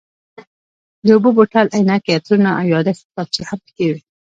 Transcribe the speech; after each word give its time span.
د 1.05 1.07
اوبو 1.15 1.29
بوتل، 1.37 1.67
عینکې، 1.75 2.11
عطرونه 2.17 2.49
او 2.59 2.65
یادښت 2.73 3.01
کتابچې 3.07 3.41
هم 3.49 3.59
پکې 3.65 3.85
وې. 3.91 4.01